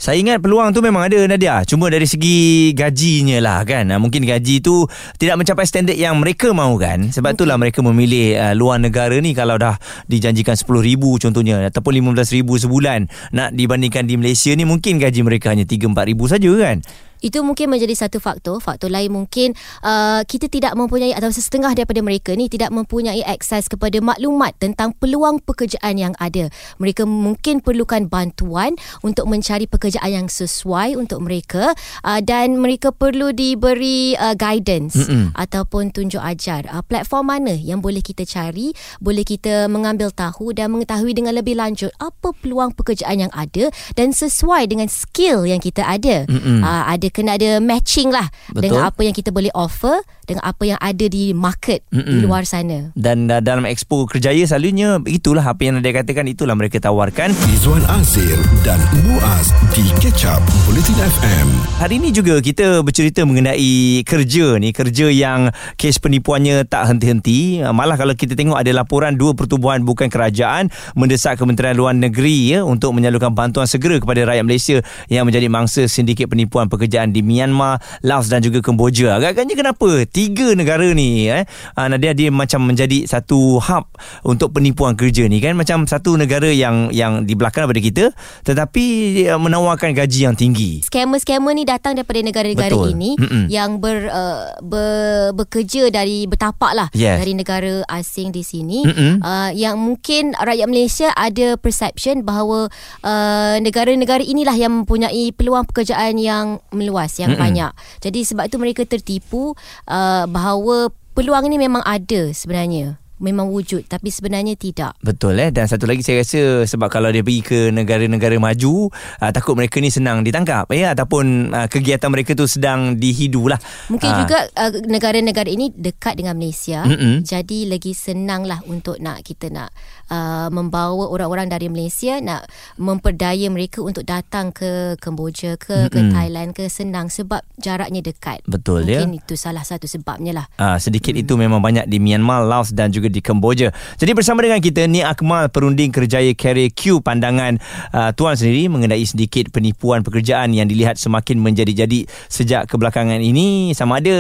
saya 0.06 0.22
ingat 0.22 0.38
peluang 0.38 0.70
tu 0.70 0.86
memang 0.86 1.10
ada 1.10 1.18
Nadia. 1.26 1.66
Cuma 1.66 1.90
dari 1.90 2.06
segi 2.06 2.70
gajinya 2.78 3.42
lah 3.42 3.66
kan? 3.66 3.90
Ah, 3.90 3.98
Mungkin 3.98 4.22
gaji 4.22 4.62
tu 4.62 4.86
tidak 5.18 5.42
mencapai 5.42 5.66
standard 5.66 5.98
yang 5.98 6.22
mereka 6.22 6.54
mahu 6.54 6.78
kan? 6.78 7.10
Sebab 7.10 7.34
okay. 7.34 7.38
itulah 7.42 7.58
mereka 7.58 7.82
memilih 7.82 8.38
uh, 8.38 8.54
luar 8.54 8.78
negara 8.78 9.18
ni 9.18 9.34
Kalau 9.34 9.58
dah 9.58 9.82
dijanjikan 10.06 10.54
RM10,000 10.54 11.02
contohnya 11.26 11.56
Ataupun 11.74 11.98
RM15,000 11.98 12.70
sebulan. 12.70 13.00
Nak 13.34 13.58
dibandingkan 13.58 14.06
di 14.06 14.22
Malaysia 14.22 14.54
ni 14.54 14.62
Mungkin 14.70 15.02
gaji 15.02 15.26
mereka 15.26 15.50
hanya 15.50 15.66
RM3-4,000 15.66 16.38
saja 16.38 16.52
kan 16.54 16.78
itu 17.26 17.42
mungkin 17.42 17.74
menjadi 17.74 18.06
satu 18.06 18.22
faktor. 18.22 18.62
Faktor 18.62 18.94
lain 18.94 19.10
mungkin 19.10 19.58
uh, 19.82 20.22
kita 20.22 20.46
tidak 20.46 20.78
mempunyai 20.78 21.18
atau 21.18 21.34
setengah 21.34 21.74
daripada 21.74 22.06
mereka 22.06 22.38
ni 22.38 22.46
tidak 22.46 22.70
mempunyai 22.70 23.26
akses 23.26 23.66
kepada 23.66 23.98
maklumat 23.98 24.54
tentang 24.62 24.94
peluang 24.94 25.42
pekerjaan 25.42 25.98
yang 25.98 26.14
ada. 26.22 26.54
Mereka 26.78 27.10
mungkin 27.10 27.66
perlukan 27.66 28.06
bantuan 28.06 28.78
untuk 29.02 29.26
mencari 29.26 29.66
pekerjaan 29.66 30.12
yang 30.14 30.28
sesuai 30.30 30.94
untuk 30.94 31.26
mereka 31.26 31.74
uh, 32.06 32.22
dan 32.22 32.62
mereka 32.62 32.94
perlu 32.94 33.34
diberi 33.34 34.14
uh, 34.14 34.38
guidance 34.38 34.94
Mm-mm. 34.94 35.34
ataupun 35.34 35.90
tunjuk 35.90 36.22
ajar. 36.22 36.70
Uh, 36.70 36.86
platform 36.86 37.34
mana 37.34 37.58
yang 37.58 37.82
boleh 37.82 38.06
kita 38.06 38.22
cari 38.22 38.70
boleh 39.02 39.26
kita 39.26 39.66
mengambil 39.66 40.14
tahu 40.14 40.54
dan 40.54 40.70
mengetahui 40.70 41.18
dengan 41.18 41.34
lebih 41.34 41.58
lanjut 41.58 41.90
apa 41.98 42.36
peluang 42.38 42.76
pekerjaan 42.78 43.26
yang 43.26 43.34
ada 43.34 43.74
dan 43.98 44.14
sesuai 44.14 44.70
dengan 44.70 44.86
skill 44.86 45.50
yang 45.50 45.58
kita 45.58 45.82
ada. 45.82 46.28
Uh, 46.30 46.84
ada 46.86 47.08
kena 47.16 47.40
ada 47.40 47.64
matching 47.64 48.12
lah 48.12 48.28
Betul. 48.52 48.68
dengan 48.68 48.92
apa 48.92 49.02
yang 49.08 49.16
kita 49.16 49.32
boleh 49.32 49.50
offer 49.56 50.04
dengan 50.26 50.44
apa 50.44 50.64
yang 50.66 50.80
ada 50.82 51.06
di 51.06 51.32
market 51.32 51.86
Mm-mm. 51.94 52.10
di 52.10 52.18
luar 52.26 52.44
sana. 52.44 52.92
Dan 52.98 53.30
uh, 53.30 53.40
dalam 53.40 53.64
Expo 53.70 54.10
Kerjaya 54.10 54.44
selalunya 54.46 55.00
itulah 55.06 55.46
apa 55.46 55.62
yang 55.62 55.80
dia 55.80 55.94
katakan 55.94 56.26
itulah 56.26 56.58
mereka 56.58 56.82
tawarkan. 56.82 57.32
Izwan 57.54 57.86
Azir 57.88 58.38
dan 58.66 58.82
Muaz 59.06 59.54
di 59.78 59.86
Catch 60.02 60.26
Up 60.26 60.42
Bulletin 60.66 60.98
FM. 60.98 61.48
Hari 61.80 62.02
ini 62.02 62.10
juga 62.10 62.42
kita 62.42 62.82
bercerita 62.82 63.22
mengenai 63.24 64.02
kerja 64.04 64.58
ni, 64.58 64.74
kerja 64.74 65.08
yang 65.14 65.54
kes 65.78 66.02
penipuannya 66.02 66.66
tak 66.66 66.90
henti-henti. 66.90 67.62
Malah 67.62 67.96
kalau 67.96 68.18
kita 68.18 68.34
tengok 68.34 68.58
ada 68.58 68.72
laporan 68.74 69.16
dua 69.16 69.38
pertubuhan 69.38 69.86
bukan 69.86 70.10
kerajaan 70.10 70.74
mendesak 70.98 71.38
Kementerian 71.38 71.78
Luar 71.78 71.94
Negeri 71.94 72.58
ya 72.58 72.60
untuk 72.66 72.96
menyalurkan 72.98 73.36
bantuan 73.36 73.70
segera 73.70 74.02
kepada 74.02 74.26
rakyat 74.26 74.46
Malaysia 74.48 74.78
yang 75.12 75.28
menjadi 75.28 75.48
mangsa 75.52 75.86
sindiket 75.86 76.32
penipuan 76.32 76.72
pekerjaan 76.72 77.12
di 77.14 77.22
Myanmar, 77.22 77.84
Laos 78.02 78.32
dan 78.32 78.42
juga 78.42 78.64
Kemboja. 78.64 79.20
Agak-agaknya 79.20 79.56
kenapa 79.56 79.90
tiga 80.16 80.56
negara 80.56 80.88
ni 80.96 81.28
eh 81.28 81.44
uh, 81.76 81.88
Nadia 81.92 82.16
dia 82.16 82.32
macam 82.32 82.64
menjadi 82.64 83.04
satu 83.04 83.60
hub 83.60 83.92
untuk 84.24 84.56
penipuan 84.56 84.96
kerja 84.96 85.28
ni 85.28 85.44
kan 85.44 85.60
macam 85.60 85.84
satu 85.84 86.16
negara 86.16 86.48
yang 86.48 86.88
yang 86.96 87.28
di 87.28 87.36
belakang 87.36 87.68
daripada 87.68 87.84
kita 87.84 88.06
tetapi 88.48 88.86
uh, 89.28 89.36
menawarkan 89.36 89.92
gaji 89.92 90.32
yang 90.32 90.40
tinggi. 90.40 90.88
Scammer-scammer 90.88 91.52
ni 91.52 91.68
datang 91.68 92.00
daripada 92.00 92.24
negara-negara 92.24 92.72
Betul. 92.72 92.96
ini 92.96 93.20
Mm-mm. 93.20 93.44
yang 93.52 93.84
ber, 93.84 94.08
uh, 94.08 94.56
ber 94.64 94.88
bekerja 95.36 95.92
dari 95.92 96.24
bertapak 96.24 96.72
lah 96.72 96.88
Yes. 96.96 97.20
dari 97.20 97.36
negara 97.36 97.84
asing 97.92 98.32
di 98.32 98.46
sini 98.46 98.88
Mm-mm. 98.88 99.20
uh, 99.20 99.52
yang 99.52 99.76
mungkin 99.76 100.32
rakyat 100.38 100.68
Malaysia 100.72 101.10
ada 101.12 101.60
perception 101.60 102.24
bahawa 102.24 102.72
uh, 103.04 103.56
negara-negara 103.60 104.24
inilah 104.24 104.56
yang 104.56 104.72
mempunyai 104.86 105.36
peluang 105.36 105.68
pekerjaan 105.68 106.16
yang 106.16 106.64
meluas 106.72 107.20
yang 107.20 107.36
Mm-mm. 107.36 107.44
banyak. 107.44 107.72
Jadi 108.00 108.20
sebab 108.24 108.48
itu 108.48 108.56
mereka 108.62 108.88
tertipu 108.88 109.58
uh, 109.90 110.05
bahawa 110.28 110.90
peluang 111.16 111.48
ini 111.48 111.58
memang 111.62 111.84
ada 111.86 112.34
sebenarnya. 112.36 113.00
Memang 113.16 113.48
wujud 113.48 113.88
tapi 113.88 114.12
sebenarnya 114.12 114.60
tidak. 114.60 115.00
Betul 115.00 115.40
eh 115.40 115.48
dan 115.48 115.66
satu 115.66 115.88
lagi 115.88 116.04
saya 116.04 116.20
rasa 116.20 116.68
sebab 116.68 116.92
kalau 116.92 117.08
dia 117.08 117.24
pergi 117.24 117.42
ke 117.42 117.60
negara-negara 117.72 118.36
maju 118.36 118.92
uh, 118.92 119.32
takut 119.32 119.56
mereka 119.56 119.80
ni 119.80 119.88
senang 119.88 120.20
ditangkap 120.20 120.68
ya 120.70 120.92
ataupun 120.92 121.50
uh, 121.50 121.68
kegiatan 121.72 122.12
mereka 122.12 122.36
tu 122.36 122.44
sedang 122.44 123.00
dihidu 123.00 123.48
lah. 123.48 123.60
Mungkin 123.88 124.10
Ah. 124.12 124.20
juga 124.20 124.40
uh, 124.54 124.72
negara-negara 124.84 125.48
ini 125.48 125.72
dekat 125.72 126.20
dengan 126.20 126.36
Malaysia. 126.36 126.84
Mm-mm. 126.84 127.24
Jadi 127.24 127.66
lagi 127.66 127.96
senang 127.96 128.44
lah 128.44 128.60
untuk 128.68 129.00
nak 129.00 129.24
kita 129.24 129.48
nak 129.48 129.72
uh, 130.12 130.52
membawa 130.52 131.08
orang-orang 131.08 131.48
dari 131.48 131.72
Malaysia 131.72 132.20
nak 132.20 132.46
memperdaya 132.76 133.48
mereka 133.48 133.80
untuk 133.80 134.04
datang 134.04 134.52
ke 134.52 135.00
Kemboja 135.00 135.56
ke 135.56 135.88
ke 135.88 136.00
Mm-mm. 136.00 136.12
Thailand 136.12 136.50
ke 136.52 136.68
senang 136.68 137.08
sebab 137.08 137.42
jaraknya 137.58 138.04
dekat. 138.04 138.44
Betul 138.46 138.86
ya. 138.86 139.02
Mungkin 139.02 139.24
itu 139.24 139.34
salah 139.36 139.64
satu 139.64 139.88
sebabnya 139.88 140.32
lah. 140.36 140.46
Ah, 140.56 140.78
sedikit 140.78 141.16
itu 141.16 141.40
memang 141.40 141.64
banyak 141.64 141.88
di 141.88 141.98
Myanmar, 141.98 142.46
Laos 142.46 142.76
dan 142.76 142.92
juga 142.92 143.05
di 143.10 143.22
Kemboja. 143.22 143.70
Jadi 143.98 144.12
bersama 144.14 144.42
dengan 144.42 144.62
kita 144.62 144.86
Ni 144.90 145.02
Akmal 145.02 145.50
perunding 145.50 145.90
kerjaya 145.90 146.32
Carrier 146.34 146.72
Q 146.72 147.02
pandangan 147.02 147.58
uh, 147.94 148.12
tuan 148.14 148.38
sendiri 148.38 148.70
mengenai 148.72 149.04
sedikit 149.06 149.50
penipuan 149.50 150.02
pekerjaan 150.02 150.54
yang 150.54 150.70
dilihat 150.70 150.98
semakin 150.98 151.42
menjadi-jadi 151.42 152.06
sejak 152.30 152.70
kebelakangan 152.70 153.22
ini 153.22 153.76
sama 153.78 154.00
ada 154.02 154.18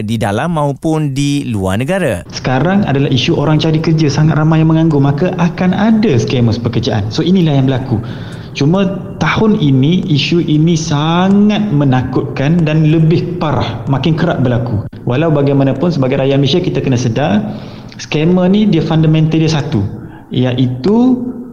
di 0.00 0.16
dalam 0.16 0.54
maupun 0.56 1.12
di 1.12 1.48
luar 1.48 1.80
negara. 1.80 2.22
Sekarang 2.32 2.84
adalah 2.84 3.10
isu 3.12 3.36
orang 3.36 3.60
cari 3.60 3.80
kerja 3.80 4.08
sangat 4.08 4.36
ramai 4.38 4.62
yang 4.62 4.72
menganggur 4.72 5.00
maka 5.02 5.32
akan 5.36 5.72
ada 5.76 6.12
scammers 6.16 6.60
pekerjaan. 6.60 7.08
So 7.12 7.20
inilah 7.24 7.56
yang 7.56 7.66
berlaku. 7.68 8.00
Cuma 8.56 8.88
tahun 9.20 9.60
ini 9.60 10.08
isu 10.16 10.40
ini 10.40 10.80
sangat 10.80 11.60
menakutkan 11.68 12.64
dan 12.64 12.88
lebih 12.88 13.36
parah, 13.36 13.84
makin 13.84 14.16
kerap 14.16 14.40
berlaku. 14.40 14.88
Walau 15.04 15.28
bagaimanapun 15.28 15.92
sebagai 15.92 16.16
rakyat 16.16 16.40
Malaysia 16.40 16.64
kita 16.64 16.80
kena 16.80 16.96
sedar 16.96 17.44
scammer 17.96 18.48
ni 18.48 18.68
dia 18.68 18.84
fundamental 18.84 19.40
dia 19.40 19.50
satu 19.50 19.80
iaitu 20.30 20.96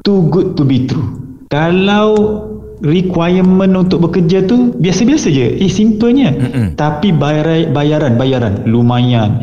too 0.03 0.19
good 0.29 0.53
to 0.59 0.67
be 0.67 0.83
true. 0.85 1.21
Kalau 1.53 2.49
requirement 2.83 3.71
untuk 3.77 4.09
bekerja 4.09 4.43
tu 4.43 4.75
biasa-biasa 4.77 5.31
je. 5.31 5.47
Eh 5.61 5.71
simpelnya. 5.71 6.35
Mm-mm. 6.35 6.67
Tapi 6.75 7.15
bayar, 7.15 7.71
bayaran 7.71 8.19
bayaran 8.19 8.53
lumayan. 8.67 9.39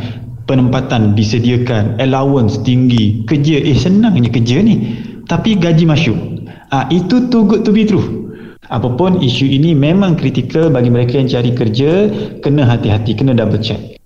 Penempatan 0.50 1.14
disediakan, 1.14 1.94
allowance 2.02 2.58
tinggi, 2.66 3.22
kerja 3.22 3.62
eh 3.62 3.78
senangnya 3.78 4.28
kerja 4.34 4.58
ni. 4.60 4.98
Tapi 5.30 5.54
gaji 5.54 5.86
masuk. 5.86 6.18
Ah 6.74 6.90
itu 6.90 7.30
too 7.30 7.46
good 7.46 7.62
to 7.62 7.70
be 7.70 7.86
true. 7.86 8.34
Apapun 8.70 9.18
isu 9.18 9.46
ini 9.46 9.74
memang 9.74 10.14
kritikal 10.14 10.70
bagi 10.70 10.90
mereka 10.90 11.18
yang 11.18 11.26
cari 11.26 11.50
kerja, 11.54 11.90
kena 12.42 12.66
hati-hati, 12.66 13.18
kena 13.18 13.34
double 13.34 13.58
check. 13.58 13.98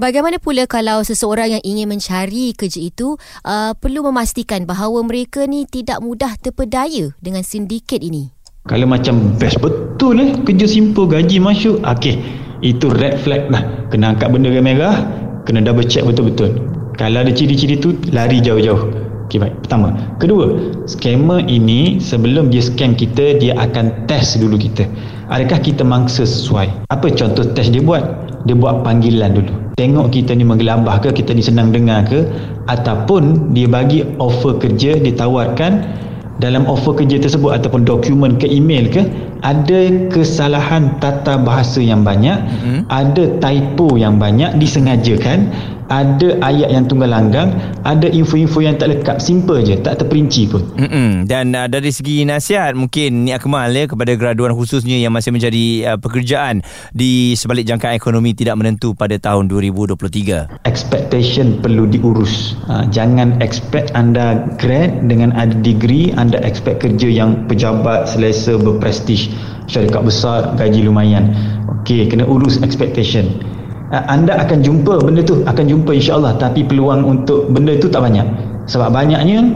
Bagaimana 0.00 0.40
pula 0.40 0.64
kalau 0.64 1.04
seseorang 1.04 1.60
yang 1.60 1.60
ingin 1.60 1.84
mencari 1.84 2.56
kerja 2.56 2.80
itu 2.80 3.20
uh, 3.44 3.76
perlu 3.76 4.08
memastikan 4.08 4.64
bahawa 4.64 5.04
mereka 5.04 5.44
ni 5.44 5.68
tidak 5.68 6.00
mudah 6.00 6.40
terpedaya 6.40 7.12
dengan 7.20 7.44
sindiket 7.44 8.00
ini. 8.00 8.32
Kalau 8.64 8.88
macam 8.88 9.36
best 9.36 9.60
betul 9.60 10.24
eh 10.24 10.40
kerja 10.40 10.64
simple 10.64 11.04
gaji 11.04 11.36
masuk 11.36 11.84
okey. 11.84 12.16
Itu 12.64 12.88
red 12.88 13.20
flag 13.20 13.52
lah. 13.52 13.60
Kena 13.92 14.16
angkat 14.16 14.32
benda 14.32 14.48
merah 14.64 15.04
kena 15.44 15.60
double 15.60 15.84
check 15.84 16.08
betul-betul. 16.08 16.48
Kalau 16.96 17.20
ada 17.20 17.28
ciri-ciri 17.28 17.76
tu 17.76 17.92
lari 18.08 18.40
jauh-jauh. 18.40 18.80
Okey 19.28 19.36
baik. 19.36 19.68
Pertama. 19.68 20.16
Kedua 20.16 20.56
scammer 20.88 21.44
ini 21.44 22.00
sebelum 22.00 22.48
dia 22.48 22.64
scam 22.64 22.96
kita 22.96 23.36
dia 23.36 23.52
akan 23.52 24.08
test 24.08 24.40
dulu 24.40 24.56
kita. 24.56 24.88
Adakah 25.28 25.60
kita 25.60 25.84
mangsa 25.84 26.24
sesuai? 26.24 26.88
Apa 26.88 27.12
contoh 27.12 27.44
test 27.52 27.76
dia 27.76 27.84
buat? 27.84 28.00
Dia 28.48 28.56
buat 28.56 28.80
panggilan 28.80 29.36
dulu 29.36 29.69
tengok 29.80 30.12
kita 30.12 30.36
ni 30.36 30.44
menggelabah 30.44 31.00
ke 31.00 31.08
kita 31.16 31.32
ni 31.32 31.40
senang 31.40 31.72
dengar 31.72 32.04
ke 32.04 32.28
ataupun 32.68 33.56
dia 33.56 33.64
bagi 33.64 34.04
offer 34.20 34.60
kerja 34.60 35.00
ditawarkan 35.00 35.88
dalam 36.36 36.68
offer 36.68 37.00
kerja 37.00 37.16
tersebut 37.16 37.56
ataupun 37.56 37.88
dokumen 37.88 38.36
ke 38.36 38.44
email 38.44 38.84
ke 38.92 39.08
ada 39.40 39.80
kesalahan 40.12 40.92
tata 41.00 41.40
bahasa 41.40 41.80
yang 41.80 42.04
banyak 42.04 42.36
mm-hmm. 42.36 42.78
ada 42.92 43.24
typo 43.40 43.96
yang 43.96 44.20
banyak 44.20 44.52
disengajakan 44.60 45.48
ada 45.90 46.38
ayat 46.40 46.70
yang 46.70 46.86
tunggal 46.86 47.10
langgang 47.10 47.50
ada 47.82 48.06
info-info 48.06 48.62
yang 48.62 48.78
tak 48.78 48.94
lengkap 48.94 49.18
simple 49.18 49.58
je 49.60 49.74
tak 49.82 49.98
terperinci 49.98 50.46
pun 50.46 50.62
Mm-mm. 50.78 51.26
Dan 51.26 51.52
uh, 51.52 51.66
dari 51.66 51.90
segi 51.90 52.22
nasihat 52.22 52.78
mungkin 52.78 53.26
Ni 53.26 53.34
Akmal 53.34 53.74
ya 53.74 53.90
kepada 53.90 54.14
graduan 54.14 54.54
khususnya 54.54 54.96
yang 55.02 55.10
masih 55.10 55.34
menjadi 55.34 55.94
uh, 55.94 55.98
pekerjaan 55.98 56.62
di 56.94 57.34
sebalik 57.34 57.66
jangkaan 57.66 57.98
ekonomi 57.98 58.32
tidak 58.32 58.54
menentu 58.56 58.94
pada 58.94 59.18
tahun 59.18 59.50
2023. 59.50 60.62
expectation 60.64 61.58
perlu 61.58 61.90
diurus 61.90 62.54
ha, 62.70 62.86
jangan 62.86 63.42
expect 63.42 63.90
anda 63.98 64.46
grad 64.62 65.10
dengan 65.10 65.34
ada 65.34 65.52
degree 65.58 66.14
anda 66.14 66.38
expect 66.46 66.86
kerja 66.86 67.10
yang 67.10 67.50
pejabat 67.50 68.06
selesa 68.06 68.54
berprestij 68.54 69.34
syarikat 69.66 70.06
besar 70.06 70.54
gaji 70.54 70.86
lumayan 70.86 71.34
Okey, 71.80 72.10
kena 72.10 72.26
urus 72.26 72.60
expectation 72.62 73.30
anda 73.90 74.38
akan 74.38 74.62
jumpa 74.62 75.02
benda 75.02 75.26
tu 75.26 75.42
akan 75.42 75.64
jumpa 75.66 75.90
insyaAllah. 75.90 76.38
Tapi 76.38 76.62
peluang 76.62 77.02
untuk 77.02 77.50
benda 77.50 77.74
tu 77.82 77.90
tak 77.90 78.06
banyak. 78.06 78.26
Sebab 78.70 78.94
banyaknya 78.94 79.50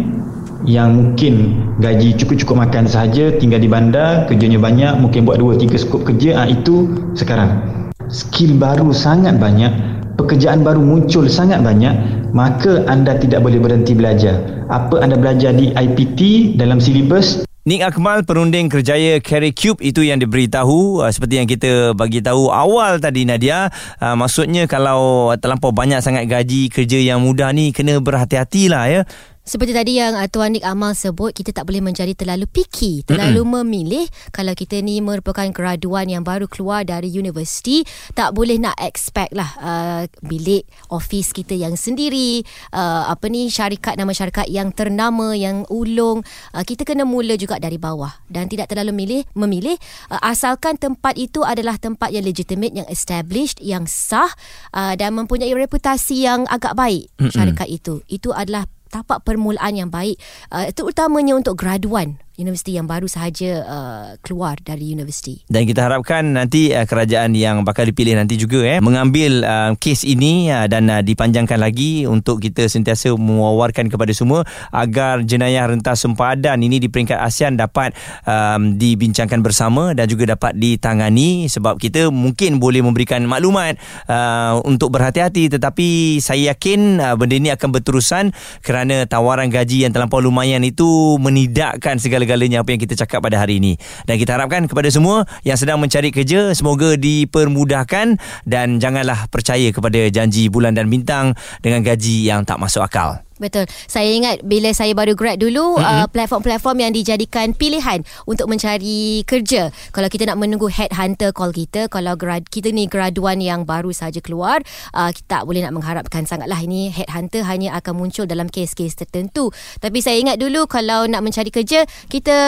yang 0.64 0.96
mungkin 0.96 1.60
gaji 1.78 2.16
cukup-cukup 2.18 2.66
makan 2.66 2.88
sahaja 2.88 3.36
tinggal 3.36 3.60
di 3.60 3.68
bandar 3.68 4.24
kerjanya 4.26 4.56
banyak 4.56 4.96
mungkin 4.96 5.28
buat 5.28 5.36
2-3 5.36 5.76
skop 5.76 6.02
kerja 6.08 6.40
ha, 6.40 6.42
itu 6.48 6.88
sekarang. 7.14 7.62
Skill 8.10 8.56
baru 8.58 8.90
sangat 8.90 9.38
banyak 9.38 9.70
pekerjaan 10.16 10.64
baru 10.64 10.80
muncul 10.80 11.28
sangat 11.28 11.60
banyak 11.60 11.94
maka 12.34 12.82
anda 12.90 13.14
tidak 13.14 13.44
boleh 13.46 13.62
berhenti 13.62 13.94
belajar. 13.94 14.66
Apa 14.72 15.04
anda 15.04 15.14
belajar 15.14 15.54
di 15.54 15.70
IPT 15.70 16.54
dalam 16.58 16.82
silibus 16.82 17.44
Nik 17.64 17.80
Akmal 17.80 18.28
perunding 18.28 18.68
kerjaya 18.68 19.24
Carry 19.24 19.56
Cube 19.56 19.80
itu 19.80 20.04
yang 20.04 20.20
diberitahu. 20.20 21.00
Uh, 21.00 21.08
seperti 21.08 21.40
yang 21.40 21.48
kita 21.48 21.96
bagi 21.96 22.20
tahu 22.20 22.52
awal 22.52 23.00
tadi 23.00 23.24
Nadia. 23.24 23.72
Uh, 23.96 24.12
maksudnya 24.12 24.68
kalau 24.68 25.32
terlampau 25.40 25.72
banyak 25.72 26.04
sangat 26.04 26.28
gaji 26.28 26.68
kerja 26.68 27.00
yang 27.00 27.24
mudah 27.24 27.56
ni 27.56 27.72
kena 27.72 28.04
berhati-hatilah 28.04 28.84
ya 28.92 29.00
Seperti 29.44 29.76
tadi 29.76 30.00
yang 30.00 30.16
uh, 30.16 30.24
Tuan 30.24 30.56
Nik 30.56 30.64
Amal 30.64 30.96
sebut, 30.96 31.36
kita 31.36 31.52
tak 31.52 31.68
boleh 31.68 31.84
menjadi 31.84 32.16
terlalu 32.16 32.48
picky, 32.48 33.04
terlalu 33.04 33.44
memilih. 33.44 34.08
Kalau 34.32 34.56
kita 34.56 34.80
ni 34.80 35.04
merupakan 35.04 35.44
graduan 35.52 36.08
yang 36.08 36.24
baru 36.24 36.48
keluar 36.48 36.80
dari 36.88 37.12
universiti, 37.12 37.84
tak 38.16 38.32
boleh 38.32 38.56
nak 38.56 38.72
expect 38.80 39.36
lah 39.36 39.52
uh, 39.60 40.02
bilik 40.24 40.64
office 40.88 41.36
kita 41.36 41.52
yang 41.52 41.76
sendiri, 41.76 42.40
uh, 42.72 43.12
apa 43.12 43.28
ni 43.28 43.52
syarikat 43.52 44.00
nama 44.00 44.16
syarikat 44.16 44.48
yang 44.48 44.72
ternama, 44.72 45.36
yang 45.36 45.68
ulung. 45.68 46.24
Uh, 46.56 46.64
kita 46.64 46.88
kena 46.88 47.04
mula 47.04 47.36
juga 47.36 47.60
dari 47.60 47.76
bawah 47.76 48.16
dan 48.32 48.48
tidak 48.48 48.72
terlalu 48.72 48.96
milih 48.96 49.22
memilih 49.36 49.76
uh, 50.08 50.24
asalkan 50.24 50.80
tempat 50.80 51.20
itu 51.20 51.44
adalah 51.44 51.76
tempat 51.76 52.08
yang 52.16 52.24
legitimate, 52.24 52.72
yang 52.72 52.88
established, 52.88 53.60
yang 53.60 53.84
sah 53.84 54.32
uh, 54.72 54.96
dan 54.96 55.12
mempunyai 55.12 55.52
reputasi 55.52 56.24
yang 56.24 56.48
agak 56.48 56.72
baik 56.72 57.12
Mm-mm. 57.20 57.28
syarikat 57.28 57.68
itu. 57.68 58.00
Itu 58.08 58.32
adalah 58.32 58.64
tapak 58.94 59.26
permulaan 59.26 59.74
yang 59.74 59.90
baik. 59.90 60.14
Uh, 60.54 60.70
terutamanya 60.70 61.34
untuk 61.34 61.58
graduan 61.58 62.23
universiti 62.34 62.74
yang 62.74 62.90
baru 62.90 63.06
sahaja 63.06 63.62
uh, 63.62 64.06
keluar 64.18 64.58
dari 64.58 64.90
universiti. 64.90 65.46
Dan 65.46 65.66
kita 65.70 65.86
harapkan 65.86 66.34
nanti 66.34 66.74
uh, 66.74 66.82
kerajaan 66.82 67.34
yang 67.38 67.62
bakal 67.62 67.86
dipilih 67.86 68.18
nanti 68.18 68.34
juga 68.34 68.66
eh 68.66 68.78
mengambil 68.82 69.46
uh, 69.46 69.72
kes 69.78 70.02
ini 70.02 70.50
uh, 70.50 70.66
dan 70.66 70.90
uh, 70.90 71.00
dipanjangkan 71.02 71.58
lagi 71.58 72.10
untuk 72.10 72.42
kita 72.42 72.66
sentiasa 72.66 73.14
mewawarkan 73.14 73.86
kepada 73.86 74.10
semua 74.10 74.42
agar 74.74 75.22
jenayah 75.22 75.70
rentas 75.70 76.02
sempadan 76.02 76.58
ini 76.58 76.82
di 76.82 76.90
peringkat 76.90 77.22
ASEAN 77.22 77.54
dapat 77.54 77.94
um, 78.26 78.74
dibincangkan 78.74 79.38
bersama 79.38 79.94
dan 79.94 80.10
juga 80.10 80.34
dapat 80.34 80.58
ditangani 80.58 81.46
sebab 81.46 81.78
kita 81.78 82.10
mungkin 82.10 82.58
boleh 82.58 82.82
memberikan 82.82 83.22
maklumat 83.30 83.78
uh, 84.10 84.58
untuk 84.66 84.90
berhati-hati 84.90 85.54
tetapi 85.54 86.18
saya 86.18 86.54
yakin 86.54 86.98
uh, 86.98 87.14
benda 87.14 87.38
ini 87.38 87.50
akan 87.54 87.70
berterusan 87.70 88.34
kerana 88.66 89.06
tawaran 89.06 89.48
gaji 89.48 89.86
yang 89.86 89.92
terlampau 89.94 90.18
lumayan 90.18 90.66
itu 90.66 91.16
menidakkan 91.22 92.02
segala-galanya 92.24 92.64
apa 92.64 92.72
yang 92.72 92.80
kita 92.80 92.96
cakap 92.96 93.20
pada 93.20 93.36
hari 93.36 93.60
ini. 93.60 93.76
Dan 94.08 94.16
kita 94.16 94.40
harapkan 94.40 94.64
kepada 94.64 94.88
semua 94.88 95.28
yang 95.44 95.60
sedang 95.60 95.76
mencari 95.76 96.08
kerja 96.08 96.56
semoga 96.56 96.96
dipermudahkan 96.96 98.16
dan 98.48 98.80
janganlah 98.80 99.28
percaya 99.28 99.68
kepada 99.68 100.08
janji 100.08 100.48
bulan 100.48 100.72
dan 100.72 100.88
bintang 100.88 101.36
dengan 101.60 101.84
gaji 101.84 102.24
yang 102.24 102.48
tak 102.48 102.56
masuk 102.56 102.80
akal. 102.80 103.20
Betul. 103.42 103.66
Saya 103.90 104.10
ingat 104.14 104.46
bila 104.46 104.70
saya 104.70 104.94
baru 104.94 105.18
grad 105.18 105.42
dulu 105.42 105.74
mm-hmm. 105.74 106.06
uh, 106.06 106.06
platform-platform 106.10 106.76
yang 106.86 106.92
dijadikan 106.94 107.50
pilihan 107.50 108.06
untuk 108.30 108.46
mencari 108.46 109.26
kerja. 109.26 109.74
Kalau 109.90 110.06
kita 110.06 110.30
nak 110.30 110.38
menunggu 110.38 110.70
headhunter 110.70 111.34
call 111.34 111.50
kita, 111.50 111.90
kalau 111.90 112.14
grad 112.14 112.46
kita 112.46 112.70
ni 112.70 112.86
graduan 112.86 113.42
yang 113.42 113.66
baru 113.66 113.90
saja 113.90 114.22
keluar, 114.22 114.62
uh, 114.94 115.10
kita 115.10 115.40
tak 115.40 115.42
boleh 115.50 115.66
nak 115.66 115.74
mengharapkan 115.74 116.22
sangatlah 116.28 116.58
ini 116.62 116.94
headhunter 116.94 117.42
hanya 117.42 117.74
akan 117.74 117.98
muncul 117.98 118.22
dalam 118.28 118.46
kes-kes 118.46 118.94
tertentu. 118.94 119.50
Tapi 119.82 119.98
saya 119.98 120.20
ingat 120.22 120.38
dulu 120.38 120.70
kalau 120.70 121.10
nak 121.10 121.26
mencari 121.26 121.50
kerja, 121.50 121.82
kita 122.06 122.38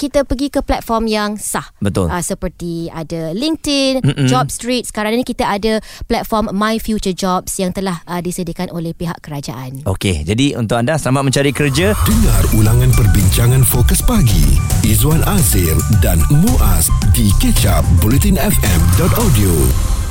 kita 0.00 0.24
pergi 0.24 0.48
ke 0.48 0.64
platform 0.64 1.04
yang 1.04 1.30
sah. 1.36 1.68
Betul. 1.84 2.08
Uh, 2.08 2.24
seperti 2.24 2.88
ada 2.88 3.36
LinkedIn, 3.36 4.00
mm-hmm. 4.00 4.26
Jobstreet. 4.30 4.88
Sekarang 4.88 5.12
ini 5.12 5.24
kita 5.26 5.44
ada 5.44 5.84
platform 6.08 6.48
My 6.56 6.80
Future 6.80 7.12
Jobs 7.12 7.60
yang 7.60 7.76
telah 7.76 8.00
uh, 8.08 8.24
disediakan 8.24 8.72
oleh 8.72 8.96
pihak 8.96 9.20
kerajaan. 9.20 9.84
Okey, 10.14 10.30
jadi 10.30 10.46
untuk 10.54 10.78
anda 10.78 10.94
selamat 10.94 11.22
mencari 11.26 11.50
kerja. 11.50 11.90
Dengar 12.06 12.42
ulangan 12.54 12.86
perbincangan 12.94 13.66
fokus 13.66 13.98
pagi 13.98 14.62
Izwan 14.86 15.26
Azir 15.26 15.74
dan 15.98 16.22
Muaz 16.30 16.86
di 17.10 17.34
kecap 17.42 17.82
bulletinfm.audio. 17.98 20.03